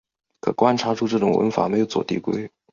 [0.39, 2.49] 可观察出这种文法没有左递归。